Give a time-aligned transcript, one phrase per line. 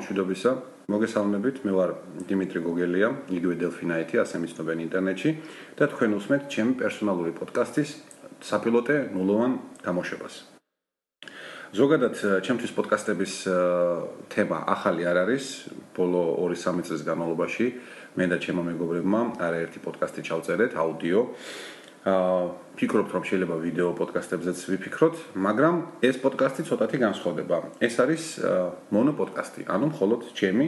[0.00, 0.50] მშვიდობისა.
[0.90, 1.90] მოგესალმებით, მე ვარ
[2.26, 5.30] დიმიტრი გოგელია, იგივე დელფინაიტი, ასე მიცნობენ ინტერნეტში
[5.78, 7.90] და თქვენ უსმენთ ჩემი პერსონალური პოდკასტის
[8.42, 9.52] საპილოტე ნულოვან
[9.86, 10.34] გამოშვებას.
[11.70, 13.34] ზოგადად ჩემთვის პოდკასტების
[14.34, 15.44] თემა ახალი არ არის,
[15.94, 17.66] ბოლო 2-3 წლის განმავლობაში
[18.18, 21.20] მე და ჩემო მეგობრებმა არაერთი პოდკასტი ჩავწერეთ, აუდიო.
[22.00, 22.48] აა
[22.80, 27.56] ფიქრობთ რომ შეიძლება ვიდეო პოდკასტებზეც ვიფიქროთ, მაგრამ ეს პოდკასტი ცოტათი განსხვავდება.
[27.76, 28.24] ეს არის
[28.88, 30.66] მონო პოდკასტი, ანუ მხოლოდ ჩემი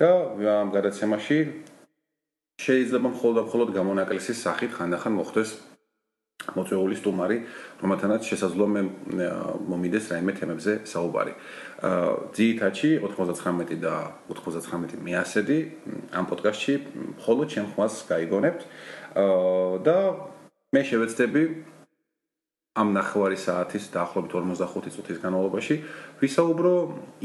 [0.00, 0.08] და
[0.40, 1.38] ამ გადაცემაში
[2.64, 5.50] შეიძლება მხოლოდ მხოლოდ გამონაკლისის სახით ხანდახან მოხდეს
[6.56, 7.36] მოწეული სტუმარი,
[7.84, 8.82] რომელთანაც შესაძლოა მე
[9.68, 11.32] მომიდეს რაიმე თემებზე საუბარი.
[11.84, 13.94] აა ძიითაჩი 99 და
[14.32, 15.58] 99 მეასედი
[16.16, 16.74] ამ პოდკასტში
[17.20, 18.60] მხოლოდ ჩემ ხმას გაიგონებთ.
[19.20, 19.96] აა და
[20.70, 21.40] მე შევეცდები
[22.78, 25.76] ამ ნახევარი საათის დაახლოებით 45 წუთის განმავლობაში
[26.20, 26.74] ვისაუბრო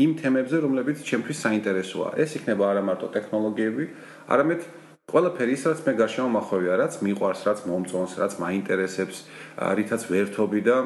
[0.02, 2.18] იმ თემებზე, რომლებიც ჩემთვის საინტერესოა.
[2.18, 3.86] ეს იქნება არა მარტო ტექნოლოგიები,
[4.34, 4.66] არამედ
[5.14, 9.18] ყველაფერი ის, რაც მე გარშემო მახვევია, რაც მიყვარს, რაც მომწონს, რაც მაინტერესებს,
[9.78, 10.78] რითაც ვერთობი და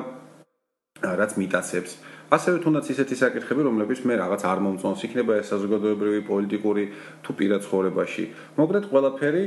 [0.99, 1.91] რაც მიტაცებს.
[2.29, 6.83] ასევე თუნდაც ისეთი საკითხები, რომლებიც მე რაღაც არ მომწონს, იქნება ეს საზოგადოებრივი, პოლიტიკური
[7.25, 8.23] თუ პირად ცხოვრებაში.
[8.59, 9.43] მოგდეთ ყველაფერი,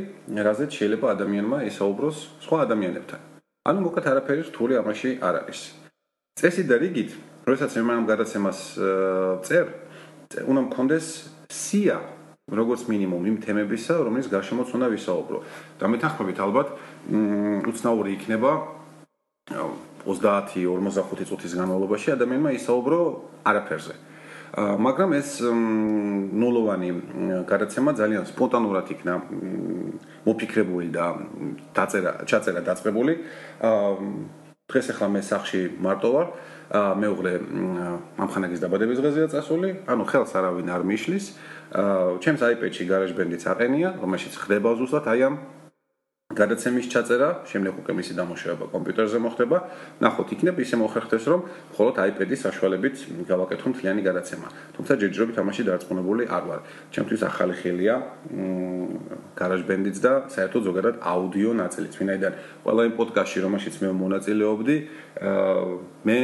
[0.47, 3.21] რაზეც შეიძლება ადამიანმა ისაუბროს სხვა ადამიანებთან.
[3.63, 5.61] ანუ მოკლედ არაფერი რთული ამაში არ არის.
[6.35, 7.11] წესი და რიგით,
[7.47, 8.59] როდესაც მე ამ გადაცემას
[9.47, 9.67] წერ,
[10.51, 11.07] უნდა მქონდეს
[11.53, 11.99] სია
[12.51, 15.39] როგორც მინიმუმ იმ თემებისა, რომელიც გარშემოც უნდა ვისაუბრო.
[15.79, 16.69] და მეთანხმებით ალბათ,
[17.71, 18.51] უცნაური იქნება
[20.07, 23.01] 30-45 წუთის განმავლობაში ადამიანმა ისაუბრო
[23.47, 23.95] არაფერზე.
[24.53, 26.89] მაგრამ ეს ნულოვანი
[27.49, 29.15] გადაცემა ძალიან სპონტანურად იქნა
[30.29, 31.07] მოფიქრებული და
[31.73, 33.13] დაწერა, ჩაწერა დაწყებული.
[34.69, 36.27] დღეს ახლა მე სახში მარტო ვარ.
[36.73, 37.33] მეუღლე
[38.17, 41.25] მამხანაგის დაბადების დღეზეა წასული, ანუ ხელს არავინ არ მიშლის.
[42.21, 45.35] ჩემს iPad-ში GarageBand-იც აყენია, რომელშიც ხდება ზუსტად აი ამ
[46.33, 49.59] გადაცემის ჩაწერა, შემდეგ უკვე მისი დამუშავება კომპიუტერზე მოხდება.
[50.03, 51.41] ნახოთ, იქნებ ისე მოხერხდეს, რომ
[51.73, 52.97] მხოლოდ iPad-ის საშუალებით
[53.31, 54.49] გავაკეთო მთლიანი გადაცემა.
[54.77, 56.61] თუმცა ჯერჯერობით ამაში დარწმუნებული არ ვარ.
[56.95, 57.95] ჩემთვის ახალი ხელია,
[59.39, 62.33] GarageBand-იც და საერთოდ ზოგადად აუდიო ნაწილიც, ვინაიდან
[62.65, 64.77] ყველა იმ პოდკასტში, რომელშიც მე მონაწილეობდი,
[66.09, 66.19] მე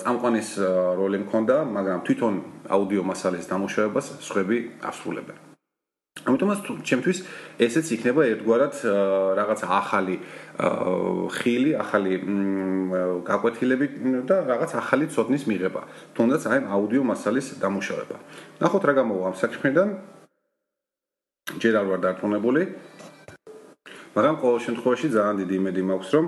[0.00, 0.48] წამყვანის
[1.00, 2.34] როლი მქონდა, მაგრამ თვითონ
[2.70, 5.49] აუდიო მასალის დამუშავებას სხვები ასრულებენ.
[6.28, 7.18] ამიტომაც ჩემთვის
[7.64, 8.74] ესეც იქნება ერთგვარად
[9.40, 10.16] რაღაც ახალი
[11.36, 12.12] ხილი, ახალი
[13.24, 13.86] გაკვეთილები
[14.28, 15.82] და რაღაც ახალი ცოდნის მიღება.
[16.16, 18.16] თუნდაც აი აუდიო მასალის დამუშავება.
[18.60, 19.88] ნახოთ რა გამოვა ამ საქმედან.
[21.60, 22.62] ჯერ არ ვარ დარწმუნებული.
[24.16, 26.26] მაგრამ ყოველ შემთხვევაში ძალიან დიდი იმედი მაქვს, რომ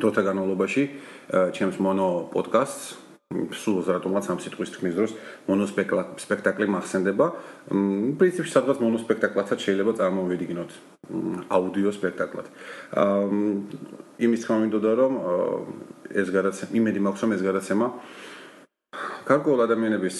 [0.00, 0.82] დროთა განმავლობაში
[1.56, 5.12] ჩემს მონო პოდკასტს სულ რატომაც ამ სიტყვის თქმის დროს
[5.46, 7.26] მონოსპექტაკლი მახსენდება.
[8.18, 10.70] პრინციპში სადღაც მონოსპექტაკლაცაც შეიძლება წარმოვიდგინოთ
[11.46, 12.46] აუდიო სპექტაკლად.
[12.90, 13.30] აა
[14.26, 15.12] იმის თქმა მინდოდა რომ
[16.10, 17.86] ეს გადაცემა იმედი მაქვს რომ ეს გადაცემა
[19.30, 20.16] გარკვეულ ადამიანების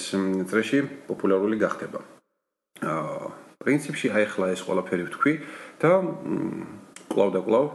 [0.46, 0.78] წრეში
[1.10, 2.00] პოპულარული გახდება.
[2.78, 3.26] აა
[3.58, 5.32] პრინციპში აი ახლა ეს ყველაფერი ვთქვი
[5.82, 5.90] და
[7.10, 7.66] კლავ და კლავ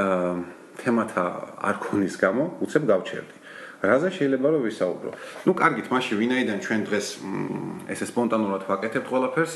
[0.00, 0.32] აა
[0.80, 1.24] თემათა
[1.68, 3.37] არ ქონის გამო უცებ გავჩერდი.
[3.82, 5.10] რაზე შეიძლება რომ ვისაუბრო.
[5.46, 7.06] ну, კარგით, მაშინ ვინაიდან ჩვენ დღეს
[7.94, 9.54] ესე სპონტანურად ვაკეთებთ ყველაფერს,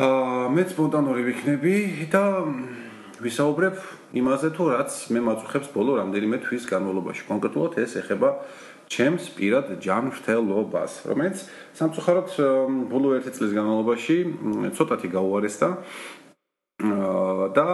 [0.00, 1.74] აა მე სპონტანური ვიქნები
[2.08, 2.24] და
[3.20, 3.76] ვისაუბრებ
[4.14, 7.22] იმაზე თუ რაც მე მაწუხებს ბოლო რამდენიმე თვის განმავლობაში.
[7.28, 8.28] კონკრეტულად ეს ეხება
[8.88, 11.38] ჩემს პირად ჯანმრთელობას, რომელიც
[11.76, 12.28] სამწუხაროდ
[12.88, 14.16] ბოლო ერთი წლის განმავლობაში
[14.72, 15.68] ცოტათი გაუარესდა
[16.78, 17.68] და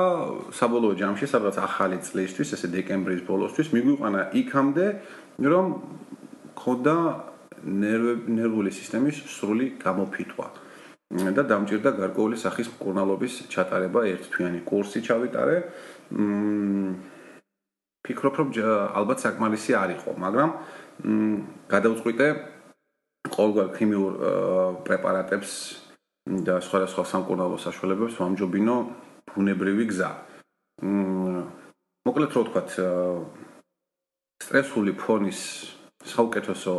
[0.48, 4.86] საბოლოო ჯამში სადღაც ახალი წლისთვის, ესე დეკემბრის ბოლოსთვის მიგვიყვანა იქამდე,
[5.40, 5.66] რომ
[6.54, 6.96] ხოდა
[7.64, 10.46] ნერვული სისტემის სრული გამოფიტვა
[11.14, 15.56] და დამჭირდა გარკვეული სახის მკურნალობის ჩატარება ერთთვიანი კურსი ჩავიტარე.
[16.10, 16.94] მ
[18.04, 18.48] ფიქრობ რომ
[18.98, 20.50] ალბათ საკმარისი არ იყო, მაგრამ
[21.04, 21.38] მ
[21.72, 22.26] გადავწყვიტე
[23.34, 24.12] ყოველგვარ ქიმიურ
[24.84, 25.50] პრეპარატებს
[26.24, 28.76] და სხვადასხვა სამკურნალო საშუალებებს ვამჯობინო
[29.32, 30.10] ბუნებრივი გზა.
[30.82, 31.46] მ
[32.04, 32.70] მოკლედ რო ვთქვათ,
[34.42, 35.40] სტრესული ფონის
[36.04, 36.74] საუკეთესო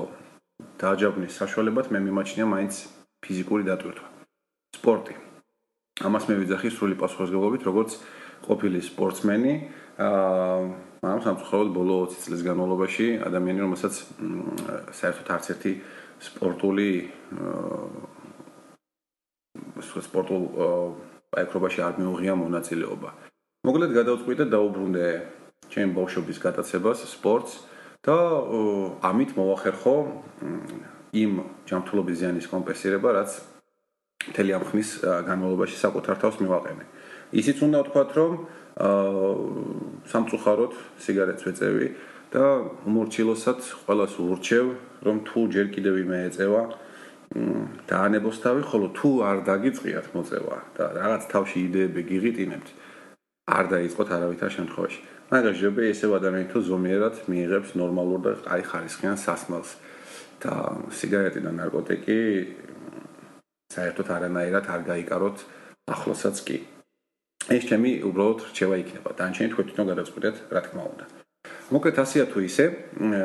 [0.82, 2.74] დააჯავნის საშუალებად მე მიმაჩნია მაინც
[3.24, 4.08] ფიზიკური დატვირთვა.
[4.76, 5.14] სპორტი.
[6.04, 7.92] ამას მე ვიძახი სრული პასუხისგებლობით, როგორც
[8.48, 9.54] ყოფილი სპორტსმენი,
[9.96, 10.60] აა
[11.04, 13.94] მაგრამ სამწუხაროდ ბოლო 20 წლის განმავლობაში ადამიანი, რომელსაც
[15.00, 15.72] საერთოდ არც ერთი
[16.28, 16.90] სპორტული
[17.40, 20.44] აა სპორტულ
[21.40, 23.10] აიქრობაში არ მიუღია მონაწილეობა.
[23.66, 25.06] მოკლედ გადავწყვიტე დაუბრუნდე
[25.76, 27.60] ჩემ ბავშვობის გატაცებას სპორტს
[28.08, 28.16] და
[29.04, 29.96] ამით მოახერხო
[31.20, 31.32] იმ
[31.68, 33.32] ჯანმრთელობის ზიანის კომპენსირება, რაც
[34.32, 36.86] მთელი ამ ხნის განმავლობაში საკუთარ თავს მივაყენე.
[37.42, 38.32] ისიც უნდა ვთქვათ, რომ
[38.76, 39.34] აა
[40.12, 40.74] სამწუხაროდ
[41.04, 41.88] სიგარეტს ვეწევი
[42.32, 42.44] და
[42.88, 44.66] უმორჩილოსად ყოველას ურჩევ,
[45.06, 46.64] რომ თუ ჯერ კიდევ იმე ეწევა
[47.90, 52.68] დაანებოსთავი, ხოლო თუ არ დაგიწყიათ მოწევა და რაღაც თავში იდეები გიღიტინებთ,
[53.58, 55.02] არ დაიწყოთ არავითარ შემთხვევაში.
[55.32, 59.72] მაგრამ შეიძლება ესევ ადამიანი თუ ზომიერად მიიღებს ნორმალურ და აი ხარისხიან სასმელს
[60.44, 60.54] და
[61.00, 62.20] სიგარეტი და ნარკოტიკი
[63.74, 65.38] საერთოდ არანაირად არ გაიკაროთ
[65.96, 66.58] ახლოსაც კი.
[67.58, 69.10] ეს ჩემი უბრალოდ რჩევა იქნება.
[69.20, 71.06] დანჩენი თქვენ თვითონ გადაწყვეტეთ, რა თქმა უნდა.
[71.66, 72.66] მოკლედ ასია თუ ისე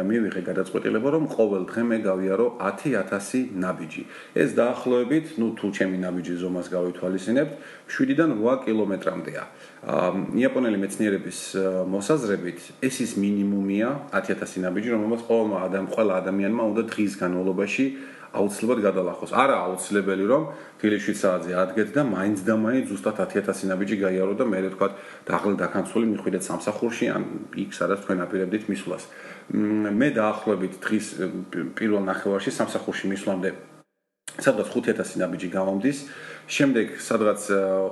[0.09, 4.03] მივიღე გადაწყვეტილება რომ ყოველ დღე მე გავიარო 10000 ნაბიჯი.
[4.33, 7.53] ეს დაახლოებით ნუ თუ ჩემი ნაბიჯის ზომას გავითვალისწინებთ
[7.93, 9.43] 7-დან 8 კილომეტრამდეა.
[10.41, 11.39] იაპონელი მეცნიერების
[11.93, 17.85] მოსაზრებით ეს ის მინიმუმია 10000 ნაბიჯი რომელსაც ყოველმა ადამიან ყველა ადამიანმა უნდა დღის განმავლობაში
[18.31, 19.31] აუცილებლად გადალახოს.
[19.35, 20.43] არა აუცილებელი რომ
[20.79, 24.89] ფილიშვით საათზე ადგეთ და მაინც და მაინც ზუსტად 10000 ნაბიჯი გაიარო და მე რა თქვა
[25.27, 27.23] დაღლ დაკანცული მიხვიდეთ სამსახურში ან
[27.59, 29.03] იქ სადაც თქვენ აპირებდით მისვლას.
[30.01, 31.07] მე დაახლოებით დღის
[31.75, 33.51] პირველ ნახევარში სამსახურში მისვლამდე
[34.39, 35.99] სადღაც 5000 ნაბიჯი გამომდის.
[36.47, 37.41] შემდეგ სადღაც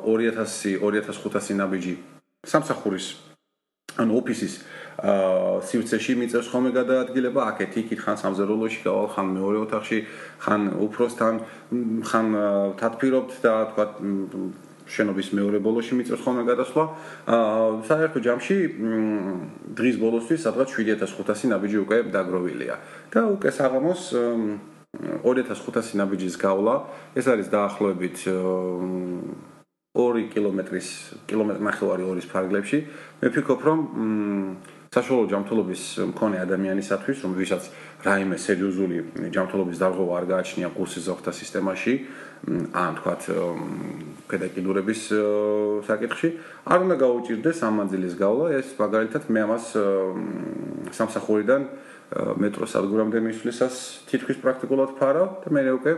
[0.06, 1.94] 2000 2500 ნაბიჯი
[2.46, 3.06] სამსახურის
[3.99, 4.55] ან ოფისის
[4.98, 9.98] სივრცეში მიწევს ხოლმე გადაადგილება, აქეთ იქით ხან სამზარეულოში გავალ, ხან მეორე ოთახში,
[10.42, 11.34] ხან უფროსთან,
[12.02, 12.26] ხან
[12.82, 13.84] თათფირობთ და თქვა
[14.88, 16.84] შენობის მეორე ბოლოში მიწევს ხოლმე გადასვლა.
[17.28, 18.56] აა საერთო ჯამში
[19.78, 22.74] დღის ბოლოსთვის სადღაც 7500 ნაბიჯი უკვე დაგროვილია.
[23.12, 24.02] და უკვე საღამოს
[25.22, 26.74] 2500 ნაბიჯის გავლა,
[27.14, 28.16] ეს არის დაახლოებით
[29.94, 30.88] 2 კილომეტრის
[31.28, 32.78] კილომეტრი ნახევარი ორის ფარგლებში.
[33.20, 33.78] მე ვფიქრობ, რომ
[34.88, 35.82] საშუალო ჯანმრთელობის
[36.17, 37.62] მქონე ადამიანისათვის, რომ ვისაც
[38.08, 38.96] რაიმე სერიოზული
[39.37, 41.94] ჯანმრთელობის დარღვევა არ გააჩნია კურსის ზოგთა სისტემაში,
[42.73, 43.23] ან თქვათ
[44.32, 45.00] პედაგოგების
[45.88, 46.29] საკითხში,
[46.73, 49.64] არ უნდა გაუჭირდეს ამანძილის გავლა, ეს მაგალითად მე ამას
[50.96, 51.62] სამსახურიდან
[52.41, 53.75] მეტროს ადგურამდე მისვლისას
[54.08, 55.93] თითქმის პრაქტიკულად ფარავ და მე უკვე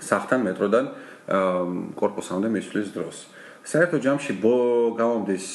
[0.00, 0.84] სახთან მეტროდან
[1.98, 3.16] კორპუსამდე მისვლის დროს.
[3.68, 4.32] საერთო ჯამში
[4.96, 5.46] გამომდის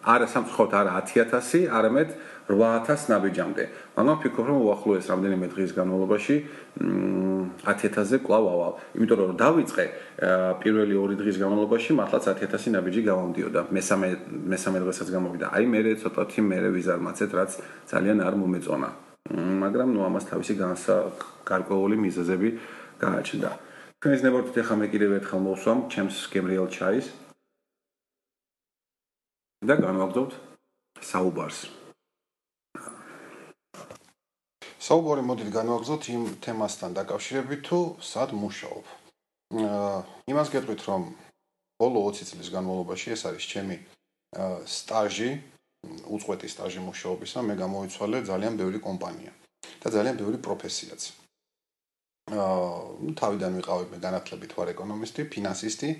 [0.00, 2.08] არა სამწუხაროდ არა 10000, არამედ
[2.48, 3.64] 8000 ნაბიჯამდე.
[3.96, 6.36] მაგრამ ვფიქრობ რომ უახლოეს რამდენიმე დღის განმავლობაში
[7.68, 8.72] 10000-ზე კვლავ ავალ.
[8.96, 9.84] იმიტომ რომ დავიწყე
[10.64, 13.60] პირველი 2 დღის განმავლობაში მართლაც 10000 ნაბიჯი გამომდიოდა.
[13.76, 14.08] მესამე
[14.52, 15.46] მესამე დღესაც გამოვიდა.
[15.52, 17.50] აი მე ცოტათი მე ვიზარმაცეთ, რაც
[17.92, 18.88] ძალიან არ მომეწონა.
[19.64, 20.94] მაგრამ ნუ ამას თავისი განსა
[21.44, 22.48] გარკვეული მიზეზები
[23.04, 23.50] გააჩნდა.
[24.00, 27.23] თქვენს ნებართვით ახლა მე კიდევ ერთხელ მოვსვამ ჩემს გემრიელ ჩაის.
[29.64, 30.32] და განვაგრძობთ
[31.00, 31.58] საუბარს.
[34.84, 38.84] საუბარი მოდით განვაგრძოთ იმ თემასთან დაკავშირებით თუ სად მუშაობ.
[39.56, 39.94] აა
[40.32, 41.02] იმას გეტყვით რომ
[41.80, 43.76] ბოლო 20 წლის განმავლობაში ეს არის ჩემი
[44.76, 45.30] სტაჟი,
[46.12, 49.32] უწყვეტი სტაჟი მუშაობისა, მე გამოიცვალე ძალიან ბევრი კომპანია
[49.80, 51.02] და ძალიან ბევრი პროფესიაც.
[52.36, 55.90] აა თავიდან ვიყავი მე განათლებით ვარ ეკონომისტი, ფინანსისტი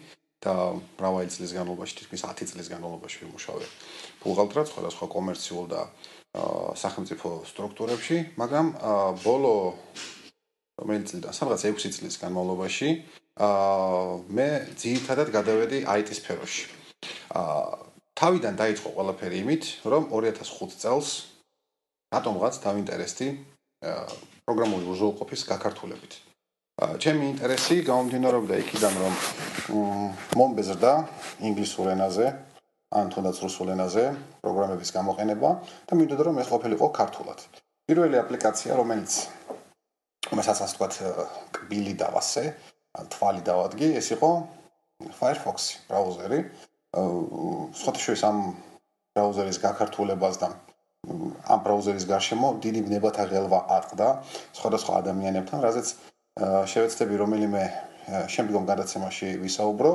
[0.45, 0.55] და
[1.01, 3.67] მრავალი წლის განმავლობაში, თითქმის 10 წლის განმავლობაში ვიმუშავე
[4.23, 5.83] ბუღალტრად, სხვადასხვა კომერციულ და
[6.77, 8.67] სახელმწიფო სტრუქტურებში, მაგრამ
[9.25, 9.55] ბოლო
[10.79, 12.89] რომელიც წლიდან, სადღაც 6 წლის განმავლობაში,
[13.35, 14.49] აა მე
[14.79, 16.65] ძირითადად გადავედი IT სფეროში.
[17.35, 21.35] აა თავიდან დაიწყო ყველაფერი იმით, რომ 2005 წელს
[22.15, 23.27] რატომღაც დავინტერესდი
[24.47, 26.13] პროგრამული უზრუნველყოფის გაქართულებით.
[26.75, 29.13] ჩემი ინტერესი გამომდინარეობდა იქიდან რომ
[30.35, 30.93] მომბეზრდა
[31.47, 32.27] ინგლისურ ენაზე
[32.99, 34.05] ან თუნდაც რუსულ ენაზე
[34.43, 35.51] პროგრამების გამოყენება
[35.87, 37.39] და მინდოდა რომ ეს ყოფილიყო ქართულად.
[37.87, 39.13] პირველი აპლიკაცია რომელიც
[40.31, 40.95] რომელსაც ვთქვათ
[41.55, 42.43] კბილი დავასე,
[42.99, 44.31] ან თვალი დავადგი, ეს იყო
[45.19, 45.57] Firefox
[45.91, 46.39] ბრაუზერი.
[47.75, 48.39] სხვათაშორის ამ
[49.15, 50.49] ბრაუზერის გაქართულებას და
[51.55, 54.09] ამ ბრაუზერის გარშემო დიდი ბნებათა ღელვა აყდა
[54.59, 55.89] სხვადასხვა ადამიანებთან, რაზეც
[56.35, 57.65] შევეცდები რომელიმე
[58.29, 59.93] შემდგომ გადაცემაში ვისაუბრო.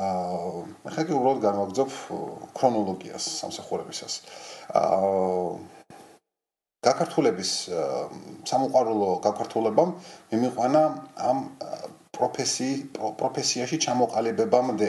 [0.00, 1.90] აა ხა კი უბრალოდ განვაგრძობ
[2.56, 4.14] ქრონოლოგიას სამსახურებისას.
[4.74, 5.12] აა
[6.84, 7.50] გაქართულების
[8.48, 9.90] სამოყვარულო გაქართულებამ
[10.32, 10.82] მიმიყვანა
[11.30, 11.38] ამ
[12.16, 12.68] პროფესი
[13.20, 14.88] პროფესიაში ჩამოყალიბებამდე.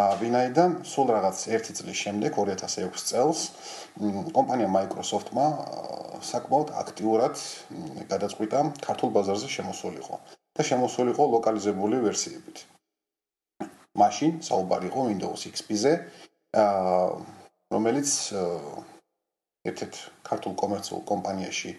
[0.00, 3.40] აა ვინაიდან სულ რაღაც 1 წლის შემდეგ 2006 წელს
[4.36, 5.46] კომპანია Microsoft-მა
[6.30, 7.34] საკმაოდ აქტიურად
[8.12, 10.16] გადაწყვიტა ქართულ ბაზარზე შემოსულიყო
[10.56, 12.56] და შემოსულიყო ლოკალიზებული ვერსიებით.
[14.00, 15.92] მაშინ საუბარი იყო Windows XP-ზე,
[16.60, 17.08] აა
[17.74, 18.10] რომელიც
[19.68, 21.72] ერთ-ერთ ქართულ კომერციულ კომპანიაში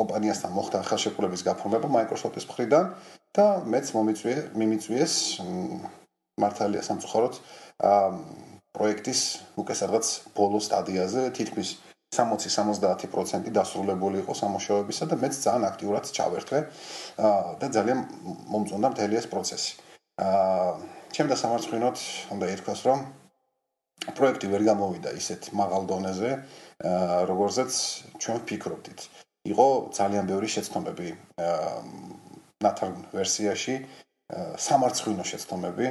[0.00, 2.88] კომპანიასთან მოხდა ხელშეკრულების გაფორმება Microsoft-ის მხრიდან
[3.36, 5.14] და მეც მომიწვიე მიმიწვიეს
[6.40, 7.34] მართალია სამწუხაროდ
[8.76, 9.20] პროექტის
[9.60, 11.76] უკვე სადღაც ბოლო სტადიაზე თითქმის
[12.16, 16.60] 60-70% დასრულებული იყო სამუშაოებისა და მეც ძალიან აქტიურად ჩავერთვე
[17.60, 18.00] და ძალიან
[18.52, 19.72] მომწონდა მთელი ეს პროცესი.
[20.24, 20.70] აა
[21.12, 21.98] ჩემ და სამარცხინოთ
[22.34, 22.98] უნდა ითქვას, რომ
[24.16, 26.30] პროექტი ვერ გამოვიდა ისეთ მაღალ დონეზე,
[26.88, 27.72] აა როგორზეც
[28.22, 29.00] ჩვენ ვფიქრობდით.
[29.52, 29.66] იყო
[29.98, 31.08] ძალიან ბევრი შეცდომები
[31.42, 32.25] აა
[32.64, 33.74] ნათარ ვერსიაში,
[34.66, 35.86] სამარცხინო შეცდომები,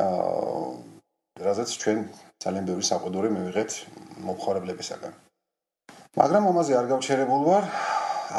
[0.00, 0.96] აა
[1.36, 1.98] რაზეც ჩვენ
[2.40, 3.72] ძალიან ბევრი საყდური მივიღეთ
[4.24, 5.12] მომხარებლებისაგან.
[6.16, 7.64] მაგრამ ამაზე არ გავჩერებულ ვარ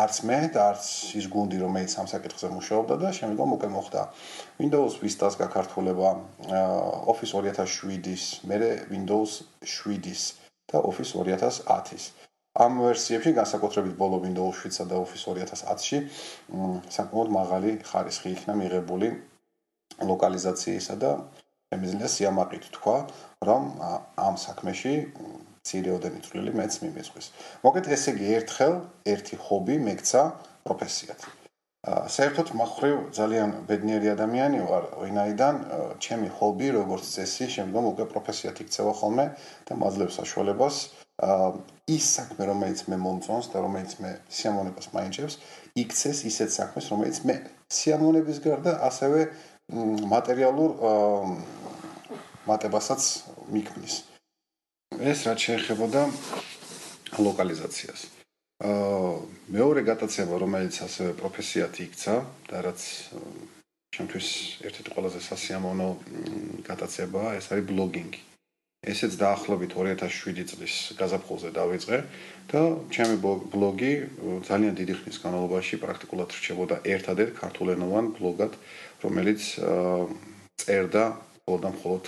[0.01, 0.85] არც მე და არც
[1.19, 4.01] ის გუნდი რომელიც ამ საკითხზე მუშაობდა და შემდგომ უკვე მოხდა
[4.61, 6.09] Windows Vista-ს გაქართულება
[7.13, 10.21] Office 2007-ის, მერე Windows 7-ის
[10.73, 12.03] და Office 2010-ის.
[12.57, 15.97] ამ ვერსიებში განსაკუთრებით ბოლო Windows 7-სა და Office 2010-ში
[16.95, 19.11] საკმაოდ მაღალი ხარისხი იქნა მიღებული
[20.09, 21.11] ლოკალიზაციისა და
[21.73, 22.97] შემიძლია სიამაყით თქვა,
[23.47, 23.63] რომ
[24.27, 24.93] ამ საქმეში
[25.67, 27.25] ცირეოდენი წვლილი მეც მიმეწვის.
[27.65, 28.73] მოგეთ ესე იგი ერთხელ
[29.13, 30.21] ერთი ჰობი მეკცა
[30.65, 31.19] პროფესიად.
[31.87, 35.55] საერთოდ מחრივ ძალიან ბედნიერი ადამიანი ვარ, ვინაიდან
[36.03, 39.25] ჩემი ჰობი როგორც წესი შემდგომ უკვე პროფესიად იქცევა ხოლმე
[39.67, 40.75] და მაძლევს საშუალებას
[41.17, 45.37] ის საქმე რომელიც მე მომწონს და რომელიც მე სიამოვნებას მაინჭებს,
[45.81, 47.35] იქცეს ისეთ საქმეს რომელიც მე
[47.73, 49.21] სიამოვნების გარდა ასევე
[50.13, 50.71] მატერიალურ
[52.47, 53.01] მატებასაც
[53.49, 53.95] მიქმნის.
[54.97, 56.01] ეს რაც შეეხებოდა
[57.19, 57.99] ლოკალიზაციას.
[58.61, 59.11] აა
[59.53, 62.15] მეორე გატაცება, რომელიც ასევე პროფესიად იქცა
[62.49, 62.81] და რაც
[63.93, 64.27] ჩემთვის
[64.67, 65.89] ერთ-ერთი ყველაზე სასიამოვნო
[66.69, 68.26] გატაცებაა, ეს არის ბლოგინგი.
[68.87, 71.97] ესეც დაახლოებით 2007 წლის გაზაფხულზე დავიწყე
[72.47, 72.61] და
[72.95, 73.15] ჩემი
[73.51, 73.93] ბლოგი
[74.47, 78.55] ძალიან დიდი ხნის განმავლობაში პრაქტიკულად რჩებოდა ერთადერთ ქართულენოვან ბლოგად,
[79.03, 79.41] რომელიც
[80.63, 81.05] წერდა
[81.47, 82.03] და მხოლოდ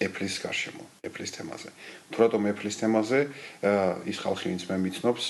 [0.00, 1.68] Apple-ის გარშემო, Apple-ის თემაზე.
[2.08, 3.20] თუ რატომ Apple-ის თემაზე,
[4.08, 5.24] ის ხალხი, ვინც მე მიცნობს,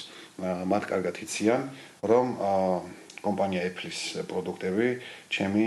[0.70, 1.62] მათ კარგად იციან,
[2.06, 2.26] რომ
[3.24, 4.00] კომპანია Apple-ის
[4.30, 4.88] პროდუქტები
[5.30, 5.64] ჩემი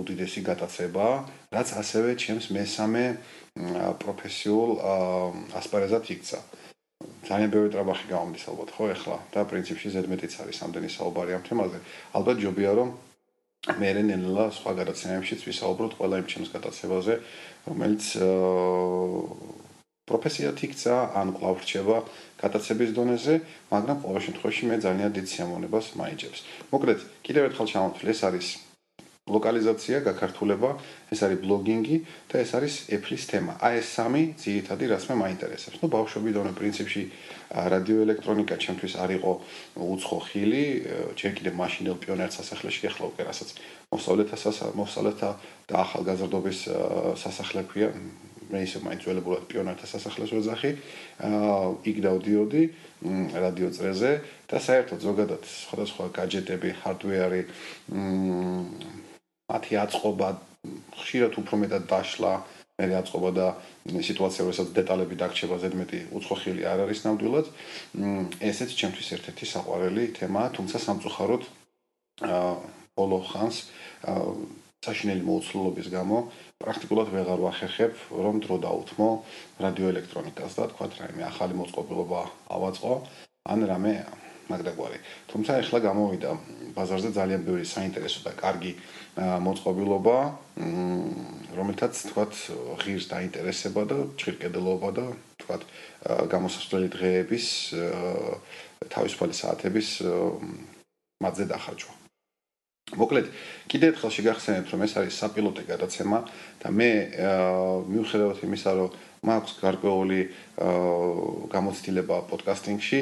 [0.00, 1.16] უდიდესი გატაცებაა,
[1.56, 3.04] რაც ასევე ჩემს მესამე
[4.02, 4.70] პროფესიულ
[5.56, 6.38] ასპარეზად იქცა.
[7.26, 11.78] ძალიან ბევრი ტრაბახი გამომდის ალბათ, ხო, ეხლა და პრინციპში ზედმეტიც არის ამდენი საუბარი ამ თემაზე.
[12.16, 12.88] ალბათ ჯობია რომ
[13.66, 17.14] მე რენელა სხვა გადაცემებშიც ვისაუბროთ ყველა იმ ჩემს გადაცემაზე,
[17.66, 18.04] რომელიც
[20.06, 21.96] პროფესიად იქცა ან კვლავ რჩება
[22.42, 23.34] გადაცემის დონეზე,
[23.74, 26.38] მაგრამ ყოველ შემთხვევაში მე ძალიან დიდ სიამოვნებას მაიჭებს.
[26.72, 28.48] მოკლედ, კიდევ ერთხელ ჩამოთვლი, ეს არის
[29.26, 30.70] ლოკალიზაცია, გაქართულება,
[31.10, 31.96] ეს არის ბლოგინგი
[32.30, 33.58] და ეს არის Apple-ის თემა.
[33.58, 35.82] აი ეს სამი ძირითადი რაც მე მაინტერესებს.
[35.82, 37.02] ნუ ბავშვობიდანვე პრინციპში
[37.74, 39.32] რადიოელექტრონიკა ჩემთვის არ იყო
[39.82, 40.64] უცხო ხილი,
[41.18, 43.48] ჩემ კიდე მაშინელ პიონერ სასახლეში ეხლა უკვე რასაც
[43.90, 44.36] მოსავლეთა
[44.78, 45.30] მოსავლეთა
[45.66, 46.58] და ახალგაზრდობის
[47.18, 47.90] სასახლე ქვია,
[48.50, 50.70] მე ისე მაინც ველებულად პიონერთა სასახლეს ვეძახი.
[51.26, 51.60] აა
[51.90, 52.62] იქ დავდიოდი
[53.44, 54.12] რადიო წრეზე
[54.50, 57.42] და საერთოდ ზოგადად სხვადასხვა გაჯეტები, ჰარდვეარი,
[57.90, 58.70] მ
[59.50, 60.28] მათი აწყობა
[61.00, 62.32] ხშირად უფრო მეტად დაშლა,
[62.76, 63.46] მე აწყობა და
[63.88, 67.46] სიტუაცია როსაც დეტალები დაგრჩება ზედმეტი უცხოხილი არ არის ნამდვილად.
[68.50, 71.42] ესეც ჩემთვის ერთ-ერთი საყვარელი თემაა, თუმცა სამწუხაროდ
[72.26, 72.50] აა
[72.96, 73.56] ბოლო ხანს
[74.08, 76.18] აა საშინელი მოუცლელობის გამო
[76.62, 77.94] პრაქტიკულად ვეღარ ვახერხებ
[78.26, 79.08] რომ დრო დაუთმო
[79.66, 82.20] რადიოელექტრონიკას და თქვა რაიმე ახალი მოწყობილობა
[82.56, 82.94] ავაწყო
[83.50, 83.94] ან რამე
[84.46, 84.98] მაგრაგვარი.
[85.26, 86.30] თუმცა ახლა გამოვიდა
[86.76, 88.72] ბაზარზე ძალიან ბევრი საინტერესო და კარგი
[89.18, 90.16] მოწყობილობა,
[91.58, 92.32] რომელთაც თქვათ
[92.82, 95.06] ღირს დაინტერესება და ჭირკედელობა და
[95.42, 95.62] თქვათ
[96.30, 97.46] გამოსასწრელი დღეების
[98.86, 99.88] თავისუფალი საათების
[101.18, 102.05] მათზე დახარჯვა.
[102.94, 103.26] მოკლედ,
[103.66, 106.18] კიდევ ერთხელ შეგახსენებთ, რომ ეს არის საპილოტე გადაცემა
[106.62, 106.90] და მე
[107.90, 108.94] მიუხედავად იმისა, რომ
[109.26, 110.20] მაქვს გარკვეული
[111.50, 113.00] გამოცდილება პოდკასტინგში,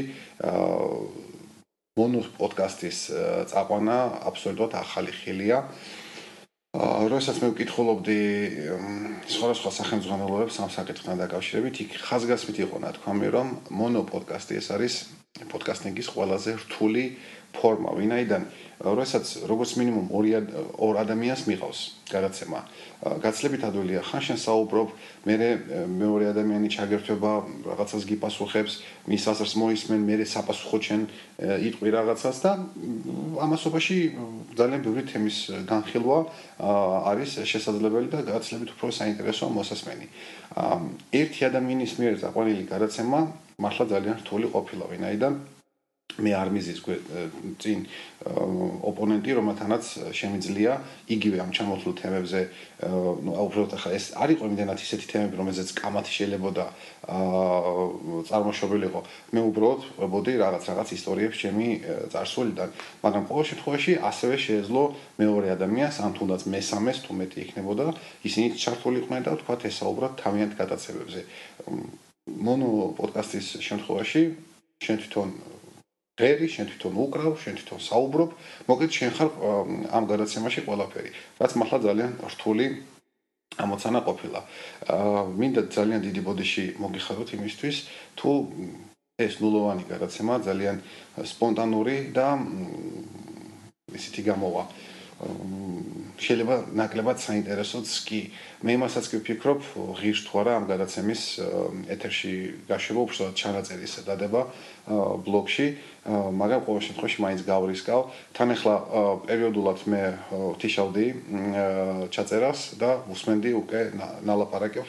[2.01, 2.99] მონო პოდკასტის
[3.53, 3.99] წაყვანა
[4.33, 5.69] აბსოლუტურად ახალი ხილია.
[5.69, 5.95] აა
[6.75, 8.21] როდესაც მე ვკითხულობდი
[9.31, 14.95] სხვადასხვა სახელმძღვანელოებს ამ საკითხთან დაკავშირებით, იქ ხაზგასმით იყო ნათქვამი, რომ მონო პოდკასტი ეს არის
[15.55, 17.05] პოდკასტინგის ყველაზე რთული
[17.55, 18.43] ფორმა, ვინაიდან
[18.81, 20.31] როდესაც როგორც მინიმუმ ორი
[20.81, 21.79] ორ ადამიანს მიყავს
[22.11, 22.61] გადაცემა.
[23.05, 24.89] გაცლებით ადვილია, ხან შენ საუბრობ,
[25.29, 25.35] მე
[26.01, 27.33] მეორე ადამიანი ჩაგერთვება,
[27.69, 28.73] რაღაცას გიპასუხებს,
[29.09, 31.03] მის აზრს მოისმენ, მე საპასუხო ჩვენ
[31.69, 32.53] იტყვი რაღაცას და
[33.45, 33.97] ამასობაში
[34.57, 35.37] ძალიან ბევრი თემის
[35.69, 36.19] განხილვა
[37.13, 40.07] არის შესაძლებელი და გაცლებით უფრო საინტერესო მოსასმენი.
[41.13, 43.21] ერთი ადამიანის მიერ დაყვანილი გადაცემა
[43.61, 45.33] მართლა ძალიან რთული ყოფილა, ვინაიდან
[46.19, 46.79] მე არ მიზის
[47.59, 47.79] წინ
[48.25, 50.79] ოპონენტი რომელთანაც შემიძლია
[51.11, 52.41] იგივე ამ ჩამოთვლილ თემებზე
[53.25, 56.75] ნუ აუბრალოდ ახლა ეს არ იყო იმდენად ისეთი თემები რომელზეც კამათი შეიძლება აა
[58.29, 59.01] წარმოშობილიყო.
[59.35, 61.69] მე უბრალოდ ვებოდი რაღაც რაღაც ისტორიებს ჩემი
[62.13, 62.69] წარსულიდან.
[63.05, 64.83] მაგრამ ყოველ შემთხვევაში ასევე შეეძლო
[65.21, 67.87] მეორე ადამიანს ან თუნდაც მესამეს თუ მეტი იქნებოდა
[68.25, 71.21] ისინი ჩართული იყვნენ და თქვა ესაუბროთ თავიანთ გადაცემებზე
[72.25, 72.69] მონო
[72.99, 74.23] პოდკასტის შემთხვევაში
[74.85, 75.29] შენ თვითონ
[76.15, 78.31] ღერი, შენ თვითონ უკრავ, შენ თვითონ საუბრობ,
[78.71, 79.29] მოკლედ შენ ხარ
[79.99, 81.11] ამ გადაცემაში ყველაფერი.
[81.43, 82.67] რაც მართლა ძალიან რთული
[83.59, 84.41] ამოცანა ყოფილა.
[84.95, 87.77] აა მინდა ძალიან დიდი ბოდიში მოგიხაროთ იმისთვის,
[88.19, 88.31] თუ
[89.19, 90.77] ეს ნულოვანი გადაცემა ძალიან
[91.23, 92.27] სპონტანური და
[93.95, 94.63] ისეთი გამოვა.
[96.15, 98.21] შეიძლება ნაკლებად საინტერესოც კი
[98.67, 99.61] მე იმასაც კი ვფიქრობ
[100.01, 101.23] ღირს თუ არა ამ გადაცემის
[101.95, 102.35] ეთერში
[102.69, 104.41] გაშვება უბრალოდ ჩანაწერის დადება
[105.27, 105.67] ბლოგში.
[106.05, 108.01] მაგრამ ყოველ შემთხვევაში მაინც გავრისკავ.
[108.37, 108.75] თან ახლა
[109.25, 110.03] პერიოდულად მე
[110.61, 111.07] თიშავდი
[112.15, 113.81] ჩაწერას და უსმენდი უკვე
[114.29, 114.87] ნალაპარაკებ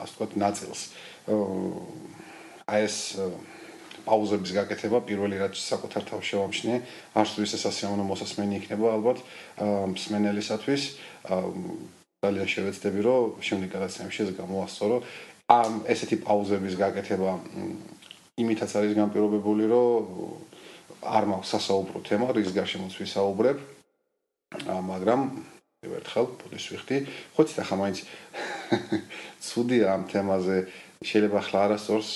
[0.00, 0.80] ასე ვთქვათ ნაწილს.
[2.70, 2.96] აი ეს
[4.10, 6.76] პაუზების გაკეთება პირველი რაც საკუთარ თავს შევამჩნიე
[7.22, 9.18] არც თუ ისე სასიამოვნო მოსასმენი იქნება ალბათ
[9.94, 10.82] მსმენელისათვის
[12.26, 14.96] ძალიან შევეცდები რომ შემდეგ გადაცემებში ეს გამოასწორო
[15.50, 17.30] ამ ესეთი პაუზების გაკეთება
[18.42, 20.02] იმითაც არის განპირობებული რომ
[21.00, 23.58] არ მაქვს სასაუბრო თემა რის გარშემოც ვისაუბრებ
[24.90, 25.20] მაგრამ
[25.80, 26.96] ერთხელ პოდის ვიხდი.
[27.32, 27.98] ხო ცით ახლა მაინც.
[29.46, 30.68] ცუდია ამ თემაზე
[31.00, 32.10] შეიძლება ახლა არასწორს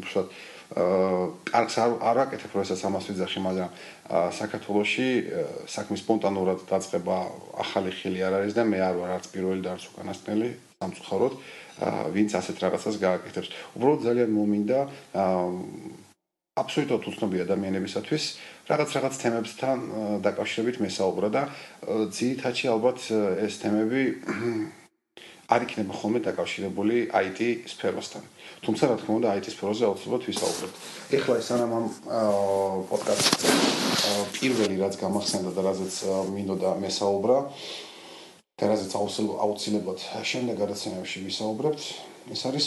[0.00, 0.28] უშუალოდ
[0.70, 3.70] კარგს არ არ აკეთებ როდესაც ამას ვიძახი, მაგრამ
[4.38, 5.08] საქართველოში
[5.66, 7.16] საქმის სპონტანურად დაწყება
[7.58, 10.48] ახალი ხილი არ არის და მე არ ვარ არც პირველი და არც უკანასკნელი
[10.78, 11.34] სამწუხაროდ,
[12.14, 13.48] ვინც ასეთ რაღაცას გააკეთებს.
[13.74, 14.78] უბრალოდ ძალიან მომინდა
[16.60, 18.24] აბსოლუტურად უცნობი ადამიანებისათვის
[18.70, 19.78] რაღაც რაღაც თემებთან
[20.22, 21.42] დაკავშირებით მესაუბრა და
[22.14, 22.98] ძირითადში ალბათ
[23.46, 24.02] ეს თემები
[25.50, 28.22] არ იქნება ხოლმე დაკავშირებული IT სფეროსთან.
[28.62, 30.76] თუმცა რა თქმა უნდა IT სფეროზე აუცილებლად ვისაუბრებთ.
[31.18, 31.86] ეხლა ეს ანამ ამ
[32.86, 33.48] პოდკასტზე
[34.38, 35.94] პირველი რაც გამახსენდა და რაზეც
[36.34, 37.38] მინდოდა მესაუბრა
[38.58, 38.92] და რაზეც
[39.42, 41.82] აუცილებლად შემდეგ გადაცემებში ვისაუბრებთ,
[42.30, 42.64] ეს არის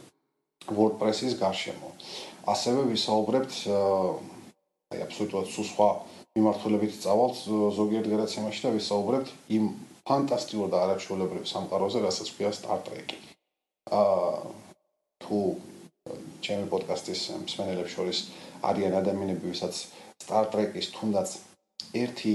[0.78, 1.88] WordPress-ის გარშემო.
[2.46, 3.54] ასევე ვისაუბრებთ
[4.94, 5.88] აი აბსოლუტურად სხვა
[6.36, 7.36] მიმართულებით წავალთ
[7.78, 9.64] ზოგიერთ გადაცემაში და ვისაუბრებთ იმ
[10.06, 13.14] ფანტასტიკურ და არაჩვეულებრივ სამყაროზე, რასაც ქვია Star Trek.
[13.86, 14.38] აა
[15.22, 15.38] თუ
[16.46, 18.18] ჩემი პოდკასტის მსმენელებს შორის
[18.70, 19.74] არიან ადამიანები, ვისაც
[20.22, 21.28] Star Trek-ის თუნდაც
[22.02, 22.34] ერთი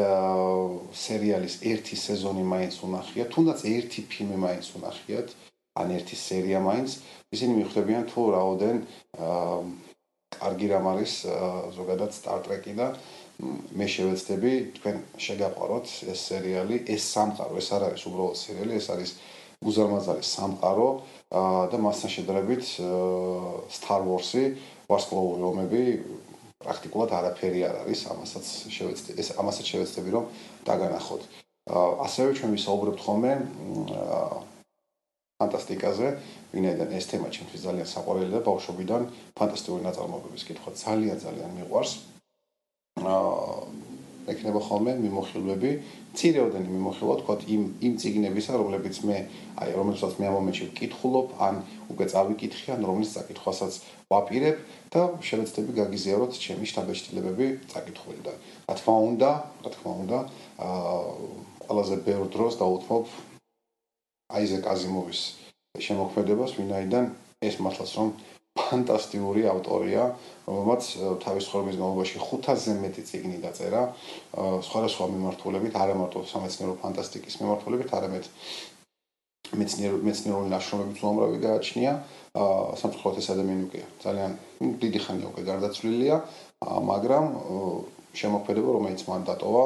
[0.00, 5.28] აა სერიალის ერთი სეზონი მაინც უნახია, თუნდაც ერთი ფილმი მაინც უნახიათ,
[5.80, 6.90] ან ერთი სერია მაინც,
[7.36, 8.76] ისინი მიხვდებიან თუ რაოდენ
[9.20, 9.60] აა
[10.40, 11.12] კარგი რამ არის
[11.76, 12.94] ზოგადად Star Trek-ი და
[13.40, 19.10] მე შევეცდები თქვენ შეგაყვაროთ ეს სერიალი, ეს სამყარო, ეს არ არის უბრალოდ სერიალი, ეს არის
[19.60, 20.88] უზარმაზარი სამყარო
[21.72, 22.64] და მასთან შედარებით
[23.70, 24.44] Star Wars-ი,
[24.90, 25.82] ვარსკვლავური ომები
[26.60, 28.44] პრაქტიკულად არაფერი არ არის, ამასაც
[28.76, 30.24] შევეცდები, ეს ამასაც შევეცდები რომ
[30.68, 31.22] დაგანახოთ.
[32.04, 33.32] ასევე ჩვენ ვისაუბრებთ ხოლმე
[35.40, 36.08] ფანტასტიკაზე,
[36.52, 39.02] ვინაიდან ეს თემა ჩემთვის ძალიან საყვარელი და ბავშვობიდან
[39.38, 42.19] ფანტასტიკური ნაწარმოებების კითხვა ძალიან ძალიან მიყვარს.
[42.98, 43.70] აა
[44.30, 45.70] ექნება ხოლმე მიმოხილვები,
[46.14, 49.16] ცირეოდენი მიმოხილვა, თქვა იმ იმ ციგნებისა, რომლებიც მე
[49.62, 51.54] აი რომელსაც მე ამ მომენტში ვკითხულობ, ან
[51.90, 53.72] უკვე წავიკითხე, ან რომლის წაკითხვასაც
[54.10, 54.56] ვაპირებ
[54.92, 58.36] და შევეცდები გაგიზიაროთ ჩემი შტაბეჭდილებები წაკითხულიდან.
[58.70, 59.30] რა თქმა უნდა,
[59.64, 60.18] რა თქმა უნდა,
[60.66, 60.98] აა
[61.66, 63.04] ყველაზე ბევრ დროს დაუთმობ
[64.30, 65.20] აიზეკ აზიმოვის
[65.86, 67.04] შემოქმედებას, ვინაიდან
[67.40, 68.08] ეს მართლაც რომ
[68.70, 70.02] ფანტასტიკური ავტორია,
[70.46, 70.82] რომელმაც
[71.24, 73.82] თავის ცხოვრების განმავლობაში 500-ზე მეტი წიგნი დაწერა,
[74.66, 78.30] სხვადასხვა მიმართულებით, არა მარტო სამეცნიერო ფანტასტიკის მიმართულებით, არამედ
[79.50, 81.92] მეცნიერო მეცნიერული ნაშრომებიც უამრავი გააჩნია.
[82.38, 84.32] აა სამწუხაროდ ეს ადამიანი უკვე ძალიან
[84.82, 86.16] დიდი ხანია უკვე გარდაცვლილია,
[86.90, 87.24] მაგრამ
[88.14, 89.64] შემოქმედება, რომელიც მან დატოვა,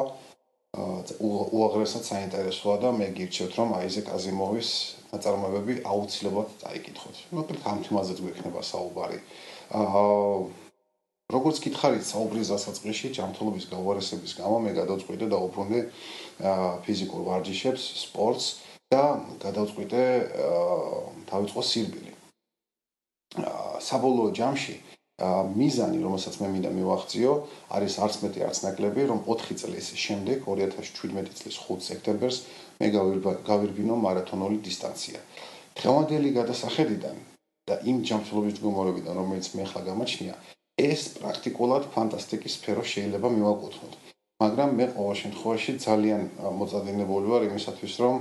[0.74, 4.70] უაღრესად საინტერესოა და მე გირჩევთ რომ აიზეკ აზიმოვის
[5.14, 7.16] ნაწარმოებები აუცილებლად წაიკითხოთ.
[7.38, 9.18] მოკლედ ამ თემაზეც გვექნება საუბარი.
[9.70, 10.04] აა
[11.32, 15.80] როგორც გითხარით, საუბრის დასაწყისში ჯანმრთელობის გაუარესების გამო მე გადავწყვიტე და უბრუნდი
[16.84, 18.46] ფიზიკურ ვარჯიშებს, სპორტს
[18.92, 19.04] და
[19.40, 20.02] გადავწყვიტე
[21.32, 22.12] დავიწყო სირბილი.
[23.88, 24.74] საბოლოო ჯამში
[25.22, 27.32] მიზანი, რომელსაც მე მინდა მივახციო,
[27.70, 32.38] არის არც მეტი არც ნაკლები, რომ 4 წლის შემდეგ 2017 წლის 5 სექტემბერს
[32.82, 32.86] მე
[33.46, 35.18] გავირბინო მარათონული დისტანცია.
[35.78, 37.16] დღევანდელი გადასახედიდან
[37.70, 40.34] და იმ ჯანმრთელობის მდგომარეობიდან, რომელიც მე ახლა გამაჩნია,
[40.82, 43.94] ეს პრაქტიკულად ფანტასტიკი სფერო შეიძლება მივაკუთვნოთ.
[44.42, 46.22] მაგრამ მე ყოველ შემთხვევაში ძალიან
[46.58, 48.14] მოწადინებული ვარ იმისათვის, რომ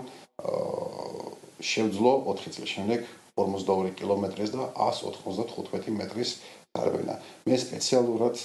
[1.57, 2.99] შევძლო 4 წლის შემდეგ
[3.33, 6.31] 42 კილომეტრის და 195 მეტრის
[6.73, 7.15] გარბენა.
[7.45, 8.35] მე სპეციალურად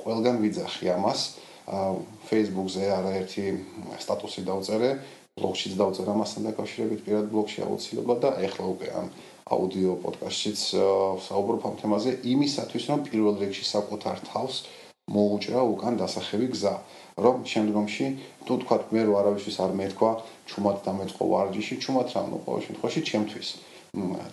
[0.00, 1.20] ყველგან ვიძახი ამას.
[2.28, 3.44] Facebook-ზე არაერთი
[4.00, 4.90] სტატუსი დავწერე,
[5.36, 9.06] ბლოგშიც დავწერე ამასთან დაკავშირებით პირად ბლოგში აუცილებლად და ეხლა უკვე ამ
[9.54, 10.60] აუდიო პოდკასტშიც
[11.28, 12.10] საუბრობ ამ თემაზე.
[12.32, 14.54] იმისათვის რომ პირველ რიგში საკუთარ თავს
[15.14, 16.74] მოუჭრა უკან დასახევი გზა.
[17.20, 18.06] რომ შემდგომში
[18.48, 20.10] თუ თქვა მე რო არავისთვის არ მეთქვა
[20.48, 23.48] ჩუმად დამეწყო ვარჯიში ჩუმად რა ყოველ შემთხვევაში ჩემთვის.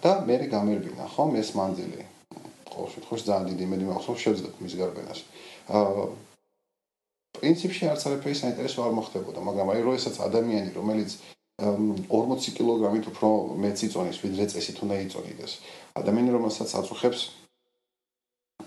[0.04, 1.30] და მე გამერბინა ხომ?
[1.42, 2.17] ეს მანძილი
[2.78, 5.20] ყოველ შემთხვევაში ძალიან დიდი იმედი მაქვს რომ შევძლებ მის გარბენას
[5.78, 6.06] აა
[7.38, 11.12] პრინციპში არც არაფერი საინტერესო არ მოხდებოდა მაგრამ აი რო ესაც ადამიანი რომელიც
[11.58, 15.52] 40 კილოგრამით უფრო მეც იწონის, ვიდრე წესით უნდა იწონიდეს.
[15.98, 17.22] ადამიანი რომელსაც აწუხებს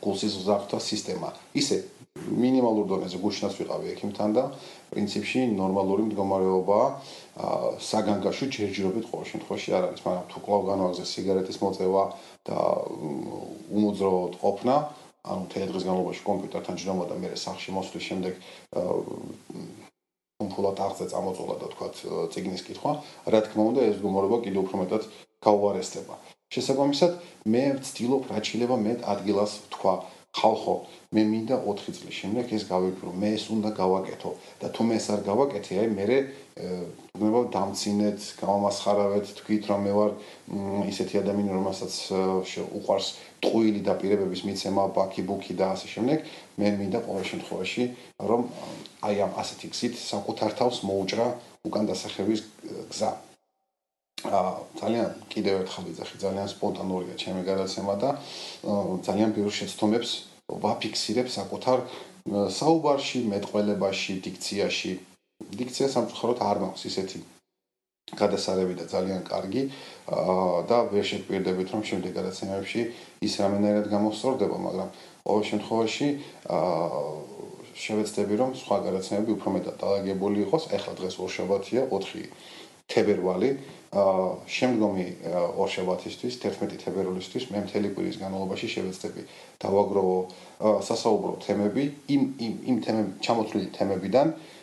[0.02, 1.30] გულსის ზაღთა სისტემა.
[1.54, 1.86] ისე
[2.18, 4.44] მინიმალურ დონეზე გუშინაც ვიყავი ექიმთან და
[4.90, 6.80] პრინციპში ნორმალური მდგომარეობა
[7.78, 12.02] საგანგაშო ჯერჯერობით ყოველ შემთხვევაში არ არის, მაგრამ თუ კლავ განვაგზე სიგარეტის მოწევა
[12.48, 12.58] და
[13.76, 14.74] უმოძრაოდ ყოფნა.
[15.20, 18.34] ანუ თეთრ დღის განმავლობაში კომპიუტერთან ჯდომა და მე სახში მოსვლის შემდეგ
[20.40, 21.86] ფულად აღზე წამოწოლა და თქვა
[22.32, 22.92] ციგნის კითხვა,
[23.28, 25.02] რა თქმა უნდა ეს გმორობა კიდევ უფრო მეტად
[25.44, 26.14] გაუარესდება.
[26.50, 27.12] შესაბამისად,
[27.52, 29.92] მე ვცდილობ რაჩილება მე ადგილას თქვა
[30.30, 30.74] ხალხო,
[31.10, 34.30] მე მინდა 4 წლის შემდეგ ეს გავიფრო, მე ეს უნდა გავაკეთო
[34.62, 36.04] და თუ მე ეს არ გავაკეთე, აი მე
[37.20, 40.10] ნება დამცინეთ, გამომასხარავეთ, თქვით რომ მე ვარ
[40.86, 41.92] ისეთი ადამიანი, რომელსაც
[42.78, 43.08] უყვარს
[43.42, 46.18] ტყუილი დაპირებების მიცემა, ბაკი-ბუკი და ასე შემდეგ,
[46.60, 47.82] მე მინდა ყოველ შემთხვევაში
[48.30, 48.40] რომ
[49.02, 51.26] აი ამ ასეთი გზით საკუთარ თავს მოუჭრა
[51.66, 52.40] უკან დასახების
[52.92, 53.10] გზა.
[54.28, 58.10] აა ძალიან კიდევ ერთხელ ვიძახი, ძალიან სპონტანურია ჩემი გადაცემა და
[59.06, 60.10] ძალიან ბევრ შეცდომებს
[60.50, 61.78] ვაფიქსირებ საკუთარ
[62.28, 64.92] საუბარში, მეტყველებაში, დიქციაში.
[65.40, 67.18] დიქცია სამწუხაროდ არ მაქვს ისეთი
[68.20, 69.62] გადასარევი და ძალიან კარგი
[70.10, 72.80] აა და ვერ შეგვირდებით რომ შემდეგ გადაცემებში
[73.24, 74.88] ის რამენერად გამოსწორდება, მაგრამ
[75.24, 76.08] ყოველ შემთხვევაში
[76.56, 77.00] აა
[77.80, 80.62] შევეცდები რომ სხვა გადაცემები უფრო მეტად დაალაგებული იყოს.
[80.76, 82.28] ეხლა დღეს ორშაბათია, 4
[82.90, 83.50] თებერვალი.
[83.90, 85.04] შემდგომი
[85.58, 89.22] ორშაბათისთვის, 11 თებერვალისთვის მე მთელი კვირის განმავლობაში შევეცდები
[89.58, 90.18] დავაგროვო
[90.86, 94.60] სასაუბრო თემები იმ იმ იმ თემები, ჩამოთვლილი თემებიდან, აა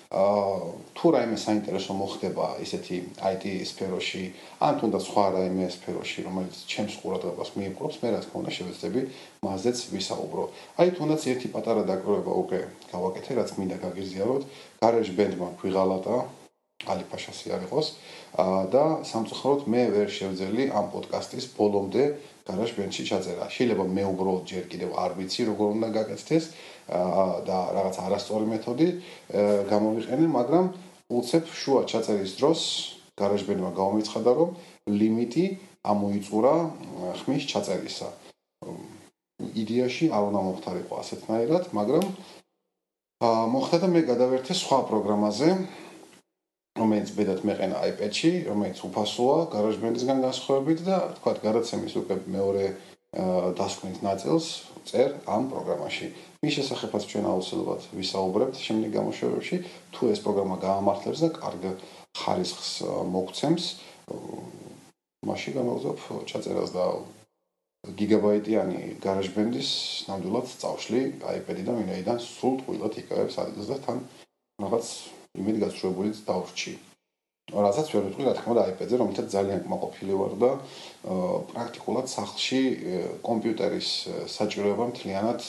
[0.95, 4.23] თუ რაიმე საინტერესო მოხდება ისეთი IT სფეროში,
[4.63, 9.01] ან თუნდაც სხვა რაიმე სფეროში, რომელიც ჩემს ყურადღებას მიიპყრობს, მე რა თქმა უნდა შევეცდები
[9.43, 10.43] მასზეც ვისაუბრო.
[10.79, 12.59] აი თუნდაც ერთი პატარა დაკვრება უკვე
[12.95, 14.43] გავაკეთე, რაც მინდა გაგიზიაროთ.
[14.79, 16.15] Garage Band-მა გვიღალატა
[16.87, 17.87] ალიფაშასი არ იყოს.
[17.91, 22.03] აა და სამწუხაროდ მე ვერ შევძელი ამ პოდკასტის ბოლომდე
[22.47, 23.45] Garage Band-ში ჩაწერა.
[23.51, 26.45] შეიძლება მე უბრალოდ ჯერ კიდევ არ ვიცი როგორ უნდა გაკეთდეს.
[26.87, 28.87] და რაღაც არასწორი მეთოდი
[29.67, 30.65] გამოვიყენე, მაგრამ
[31.11, 32.59] უცებ შუა ჩაწერის დროს
[33.19, 34.49] GarageBand-მა გამომიცხადა, რომ
[34.87, 35.45] ლიმიტი
[35.83, 36.55] ამოიწურა
[37.19, 38.07] ხმის ჩაწერისა.
[39.61, 42.05] იდეაში არ უნდა მოხდარიყო ასეთნაირად, მაგრამ
[43.51, 45.49] მოხდა და მე გადავერთე სხვა პროგრამაზე,
[46.77, 52.65] რომელიც ბედად მეყენა iPad-ში, რომელიც უფასოა GarageBand-ისგან განსხვავებით და თქვა გადაცემის უკვე მეორე
[53.57, 54.45] დასკვნის ნაწილს
[54.87, 56.07] წერ ამ პროგრამაში.
[56.43, 59.55] მის შესახებაც ჩვენ აუცილებლად ვისაუბრებთ შემდეგ გამოშვებებში,
[59.93, 61.63] თუ ეს პროგრამა გაამართლებს და კარგ
[62.19, 62.71] ხარისხს
[63.15, 63.65] მოგცემს,
[65.27, 65.97] მაშინ გამოვზობ
[66.29, 66.85] ჩაწერას და
[67.87, 69.69] გიგაბაიტიანი GarageBand-ის
[70.11, 73.97] ნამდვილად წავშლი iPad-დან, ვინაიდან სულ ტყუილად იკავებს ადგილს და თან
[74.61, 74.87] რაღაც
[75.37, 76.73] იმედი გასწრებულიც დავრჩი.
[77.47, 80.49] რასაც ვერ ვიტყვი, რა თქმა უნდა, iPad-ზე, რომელთაც ძალიან კმაყოფილი ვარ და
[81.47, 82.61] პრაქტიკულად სახლში
[83.23, 83.89] კომპიუტერის
[84.35, 85.39] საჭიროება მთლიანად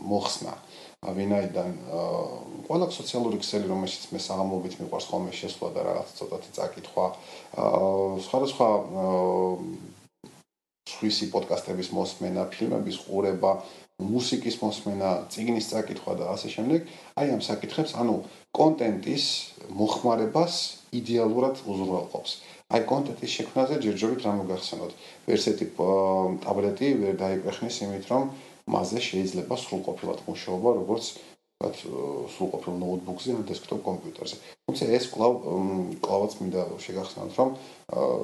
[0.00, 0.54] მოხსნა.
[1.06, 1.70] ვინაიდან
[2.66, 7.06] ყველა სოციალური ქსელი, რომელშიც მე საღამოობით მიყვარს ხოლმე შესვლა და რაღაც ცოტათი წაკითხვა,
[8.26, 8.68] სხვადასხვა
[10.86, 13.52] სხვისი პოდკასტების მოსმენა, ფილმების ყურება,
[13.96, 16.80] მუსიკის მოსმენა, წიგნის წაკითხვა და ასე შემდეგ,
[17.16, 18.16] აი ამ საკითხებს, ანუ
[18.52, 19.24] კონტენტის
[19.72, 20.54] მოხმარებას
[21.00, 22.32] იდეალურად უზრუნველყოფს.
[22.76, 24.92] აი კონტენტის შექმნაზე ჯერჯერობით რა მოგახსენოთ.
[25.26, 25.66] ვერც ერთი
[26.44, 28.22] ტაბლეტი ვერ დაიპეხნის იმით, რომ
[28.68, 31.04] მასზე შეიძლება სრულყოფილად მუშაობა, როგორც
[31.56, 31.76] ვთქვათ,
[32.36, 34.36] სრულყოფილ ნოუთბუქზე ან დესკტოპ კომპიუტერზე.
[34.68, 35.32] თუმცა ეს კვლავ
[36.04, 37.48] კვლავაც მინდა შეგახსენოთ, რომ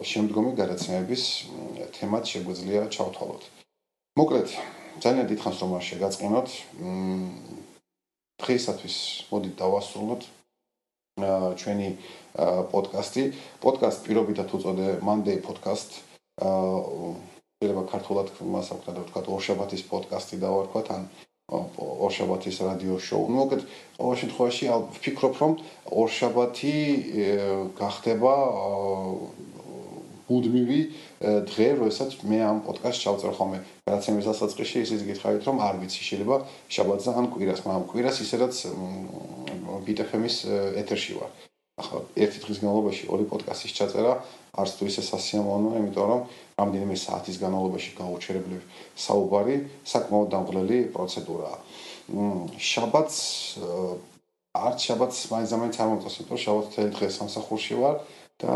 [0.04, 1.22] შემდგომი გადაცემების
[1.96, 3.42] თემად შეგვეძლია ჩავთვალოთ.
[4.20, 4.48] მოკლედ,
[5.00, 6.48] ძალიან დიდხანს რომ არ შეგაწყინოთ.
[8.42, 8.96] დღეისათვის
[9.32, 10.22] მოდით დავასრულოთ
[11.60, 11.88] ჩვენი
[12.72, 13.22] პოდკასტი.
[13.62, 16.02] პოდკასტ პირობითად უწოდე Monday podcast.
[17.62, 21.02] შეიძლება ქართულად მას აქვს და ვთქვათ ორშაბათის პოდკასტი დავარქვათ ან
[21.52, 23.24] ორშაბათის რადიო შოუ.
[23.38, 23.62] მოკლედ,
[24.00, 24.64] ყოველ შემთხვევაში
[24.96, 25.52] ვფიქრობ, რომ
[26.02, 26.76] ორშაბათი
[27.78, 28.34] გახდება
[30.32, 30.80] ბუდმივი
[31.20, 33.58] დღე, როდესაც მე ამ პოდკასტს ჩავწერ ხოლმე.
[33.84, 36.36] გადაცემის დასაწყისში ისიც გითხარით, რომ არ ვიცი, შეიძლება
[36.72, 38.54] შაბათს ან კვირას, მაგრამ კვირას ისედაც
[39.84, 40.36] ბიტეფემის
[40.80, 41.30] ეთერში ვარ.
[41.72, 44.12] ახლა ერთი დღის განმავლობაში ორი პოდკასტის ჩაწერა
[44.60, 46.20] არც თუ ისე სასიამოვნოა, იმიტომ რომ
[46.60, 48.60] რამდენიმე საათის განმავლობაში გაუჩერებლივ
[48.92, 49.56] საუბარი
[49.92, 51.58] საკმაოდ დამღლელი პროცედურაა.
[52.60, 53.18] შაბათს
[54.52, 57.96] არც შაბათს მაინც ამით არ მომწონს, იმიტომ რომ შაბათს თელი დღე სამსახურში ვარ
[58.42, 58.52] და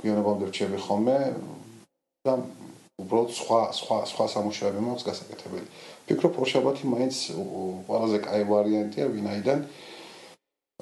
[0.00, 1.18] გვიანობამდე რჩები ხოლმე
[2.28, 2.34] და
[3.02, 5.66] უბრალოდ სხვა სხვა სხვა სამუშაოები მაქვს გასაკეთებელი.
[6.06, 7.16] ფიქრობ, რომ შაბათი მაინც
[7.88, 9.58] ყველაზე კაი ვარიანტია, ვინაიდან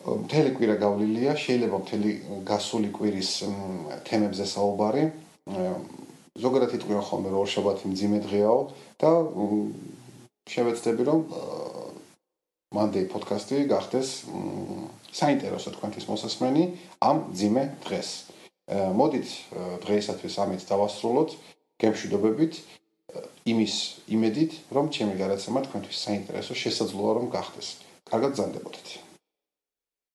[0.04, 2.10] მთელი კვირა გავლილია, შეიძლება მთელი
[2.50, 3.30] გასული კვირის
[4.06, 5.04] თემებზე საუბარი.
[6.34, 8.60] ზოგადად იტყვიან ხოლმე რომ ორშაბათი მძიმე დღეაო
[8.98, 9.10] და
[10.50, 11.20] შევეცდები რომ
[12.74, 14.26] Monday podcast-ი გახდეს
[15.14, 16.64] საინტერესო თქვენთვის მოსასმენი
[17.06, 18.08] ამ მძიმე დღეს.
[18.98, 19.28] მოდით
[19.84, 21.30] დღეისათვის ამით დავასრულოთ
[21.78, 22.52] გემშვიდობებით
[23.46, 23.74] იმის
[24.16, 27.68] იმედით რომ ჩემი გადაცემა თქვენთვის საინტერესო შესაძლოა რომ გახდეს.
[28.10, 29.03] კარგად ზანდებოდეთ.